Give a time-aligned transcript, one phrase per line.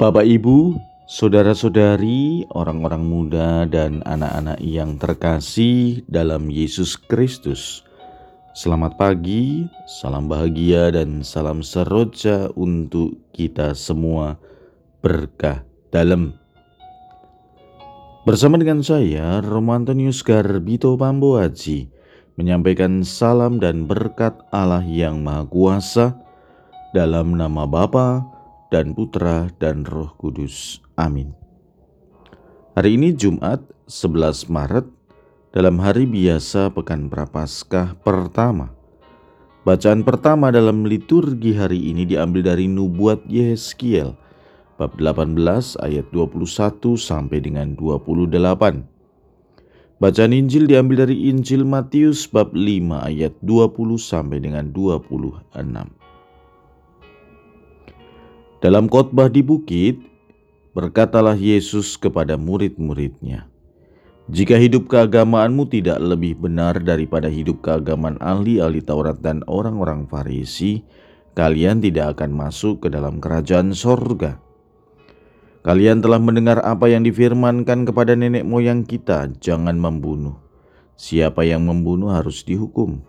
[0.00, 7.84] Bapak, Ibu, saudara-saudari, orang-orang muda, dan anak-anak yang terkasih dalam Yesus Kristus,
[8.56, 14.40] selamat pagi, salam bahagia, dan salam seroja untuk kita semua.
[15.04, 16.32] Berkah dalam
[18.24, 21.92] bersama dengan saya, Romantonius Garbito Pamboaji,
[22.40, 26.16] menyampaikan salam dan berkat Allah yang Maha Kuasa
[26.96, 28.39] dalam nama Bapa
[28.70, 30.78] dan Putra dan Roh Kudus.
[30.94, 31.34] Amin.
[32.78, 34.86] Hari ini Jumat 11 Maret
[35.50, 38.70] dalam hari biasa Pekan Prapaskah pertama.
[39.66, 44.16] Bacaan pertama dalam liturgi hari ini diambil dari Nubuat Yeskiel
[44.80, 45.36] bab 18
[45.84, 48.40] ayat 21 sampai dengan 28.
[50.00, 55.99] Bacaan Injil diambil dari Injil Matius bab 5 ayat 20 sampai dengan 26.
[58.60, 59.96] Dalam khotbah di bukit,
[60.76, 63.48] berkatalah Yesus kepada murid-muridnya,
[64.28, 70.84] "Jika hidup keagamaanmu tidak lebih benar daripada hidup keagamaan ahli-ahli Taurat dan orang-orang Farisi,
[71.32, 74.36] kalian tidak akan masuk ke dalam kerajaan sorga."
[75.64, 80.36] Kalian telah mendengar apa yang difirmankan kepada nenek moyang kita, jangan membunuh.
[81.00, 83.00] Siapa yang membunuh harus dihukum.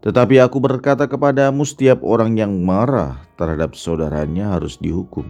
[0.00, 5.28] Tetapi aku berkata kepadamu, setiap orang yang marah terhadap saudaranya harus dihukum.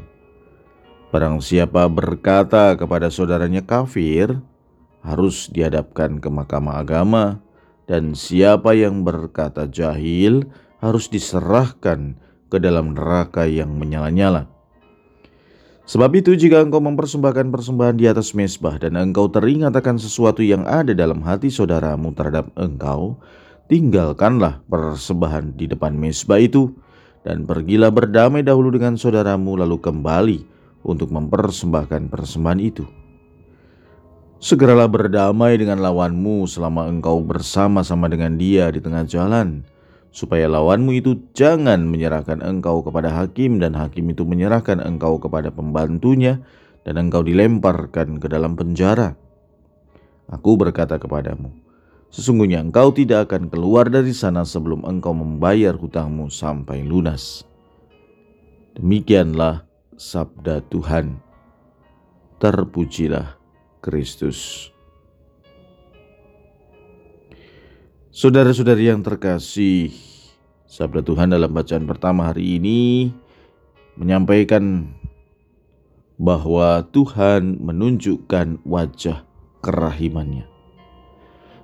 [1.10, 4.38] Barang siapa berkata kepada saudaranya kafir,
[5.02, 7.42] harus dihadapkan ke mahkamah agama,
[7.91, 10.46] dan siapa yang berkata jahil
[10.78, 12.14] harus diserahkan
[12.46, 14.46] ke dalam neraka yang menyala-nyala.
[15.91, 20.62] Sebab itu jika engkau mempersembahkan persembahan di atas mesbah dan engkau teringat akan sesuatu yang
[20.62, 23.18] ada dalam hati saudaramu terhadap engkau,
[23.70, 26.74] tinggalkanlah persembahan di depan mesbah itu
[27.22, 30.38] dan pergilah berdamai dahulu dengan saudaramu lalu kembali
[30.82, 32.84] untuk mempersembahkan persembahan itu.
[34.41, 39.62] Segeralah berdamai dengan lawanmu selama engkau bersama-sama dengan dia di tengah jalan
[40.10, 46.42] supaya lawanmu itu jangan menyerahkan engkau kepada hakim dan hakim itu menyerahkan engkau kepada pembantunya
[46.82, 49.14] dan engkau dilemparkan ke dalam penjara.
[50.32, 51.53] Aku berkata kepadamu,
[52.10, 57.47] sesungguhnya engkau tidak akan keluar dari sana sebelum engkau membayar hutangmu sampai lunas.
[58.75, 61.22] Demikianlah sabda Tuhan.
[62.43, 63.37] Terpujilah
[63.78, 64.71] Kristus.
[68.10, 69.94] Saudara-saudari yang terkasih,
[70.66, 73.12] sabda Tuhan dalam bacaan pertama hari ini
[73.94, 74.91] menyampaikan
[76.19, 79.22] bahwa Tuhan menunjukkan wajah
[79.62, 80.50] kerahimannya.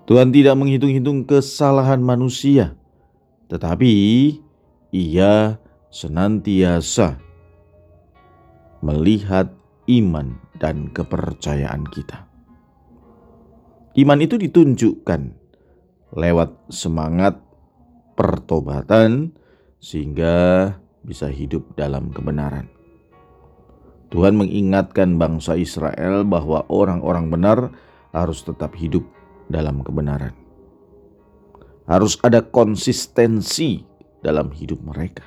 [0.07, 2.79] Tuhan tidak menghitung-hitung kesalahan manusia,
[3.51, 3.91] tetapi
[4.95, 5.59] Ia
[5.91, 7.19] senantiasa
[8.87, 9.51] melihat
[9.91, 12.23] iman dan kepercayaan kita.
[13.99, 15.35] Iman itu ditunjukkan
[16.15, 17.43] lewat semangat
[18.15, 19.35] pertobatan
[19.83, 20.71] sehingga
[21.03, 22.71] bisa hidup dalam kebenaran.
[24.15, 27.59] Tuhan mengingatkan bangsa Israel bahwa orang-orang benar
[28.15, 29.16] harus tetap hidup
[29.47, 30.35] dalam kebenaran.
[31.87, 33.83] Harus ada konsistensi
[34.23, 35.23] dalam hidup mereka.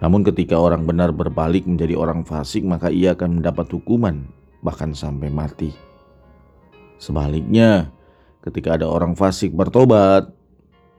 [0.00, 4.24] Namun ketika orang benar berbalik menjadi orang fasik, maka ia akan mendapat hukuman
[4.64, 5.76] bahkan sampai mati.
[6.96, 7.92] Sebaliknya,
[8.40, 10.32] Ketika ada orang fasik bertobat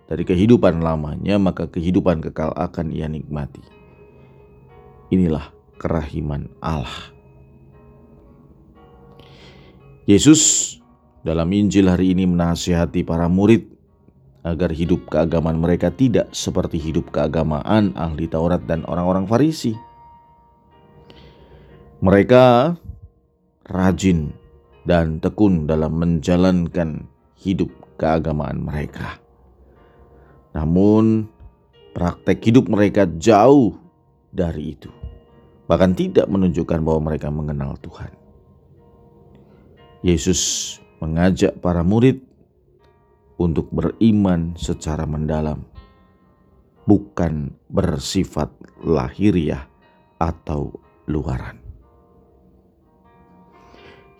[0.06, 3.66] dari kehidupan lamanya, maka kehidupan kekal akan ia nikmati.
[5.10, 5.50] Inilah
[5.82, 7.10] kerahiman Allah.
[10.06, 10.78] Yesus
[11.22, 13.70] dalam Injil hari ini menasihati para murid
[14.42, 19.78] agar hidup keagamaan mereka tidak seperti hidup keagamaan ahli Taurat dan orang-orang Farisi.
[22.02, 22.74] Mereka
[23.70, 24.34] rajin
[24.90, 27.06] dan tekun dalam menjalankan
[27.38, 27.70] hidup
[28.02, 29.22] keagamaan mereka.
[30.58, 31.30] Namun,
[31.94, 33.78] praktek hidup mereka jauh
[34.34, 34.90] dari itu,
[35.70, 38.10] bahkan tidak menunjukkan bahwa mereka mengenal Tuhan.
[40.02, 42.22] Yesus mengajak para murid
[43.42, 45.66] untuk beriman secara mendalam,
[46.86, 48.54] bukan bersifat
[48.86, 49.66] lahiriah
[50.22, 50.70] atau
[51.10, 51.58] luaran.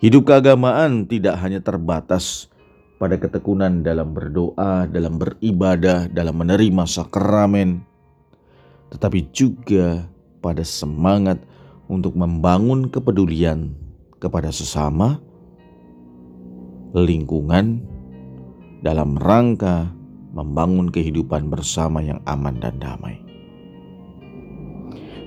[0.02, 2.50] Hidup keagamaan tidak hanya terbatas
[2.98, 7.86] pada ketekunan dalam berdoa, dalam beribadah, dalam menerima sakramen,
[8.90, 10.10] tetapi juga
[10.42, 11.38] pada semangat
[11.86, 13.70] untuk membangun kepedulian
[14.18, 15.22] kepada sesama,
[17.00, 17.80] lingkungan,
[18.84, 19.88] dalam rangka
[20.36, 23.16] membangun kehidupan bersama yang aman dan damai.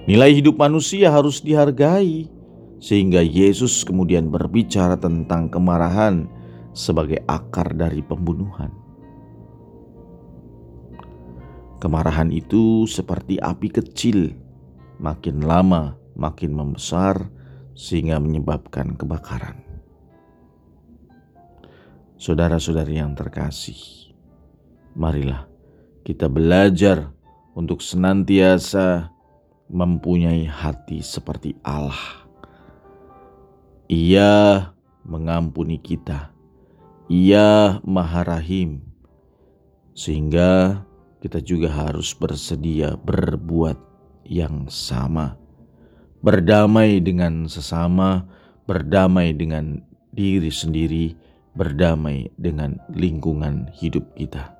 [0.05, 2.29] Nilai hidup manusia harus dihargai,
[2.77, 6.29] sehingga Yesus kemudian berbicara tentang kemarahan
[6.77, 8.69] sebagai akar dari pembunuhan.
[11.81, 14.33] Kemarahan itu seperti api kecil,
[15.01, 17.27] makin lama makin membesar,
[17.75, 19.64] sehingga menyebabkan kebakaran.
[22.15, 23.75] Saudara-saudari yang terkasih,
[24.95, 25.51] marilah
[26.07, 27.11] kita belajar
[27.51, 29.11] untuk senantiasa
[29.67, 32.23] mempunyai hati seperti Allah.
[33.91, 34.71] Ia
[35.03, 36.31] mengampuni kita.
[37.11, 38.81] Ia Maha Rahim,
[39.91, 40.81] sehingga
[41.19, 43.77] kita juga harus bersedia berbuat
[44.25, 45.37] yang sama,
[46.23, 48.25] berdamai dengan sesama,
[48.65, 49.83] berdamai dengan
[50.15, 51.13] diri sendiri,
[51.55, 54.51] berdamai dengan lingkungan hidup kita.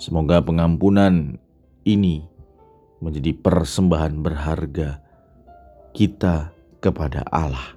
[0.00, 1.36] Semoga pengampunan
[1.84, 2.24] ini
[3.02, 5.02] menjadi persembahan berharga
[5.92, 7.76] kita kepada Allah.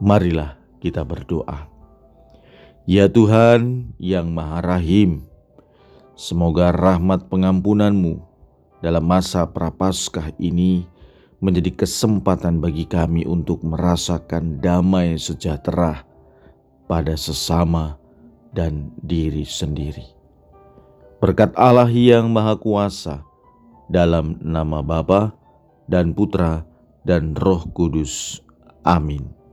[0.00, 1.68] Marilah kita berdoa.
[2.88, 5.28] Ya Tuhan yang Maha Rahim,
[6.16, 8.24] semoga rahmat pengampunanmu
[8.80, 10.88] dalam masa prapaskah ini
[11.40, 16.04] menjadi kesempatan bagi kami untuk merasakan damai sejahtera
[16.84, 17.96] pada sesama
[18.52, 20.04] dan diri sendiri.
[21.20, 23.24] Berkat Allah yang Maha Kuasa,
[23.90, 25.34] dalam nama Bapa
[25.90, 26.62] dan Putra
[27.02, 28.38] dan Roh Kudus.
[28.86, 29.39] Amin.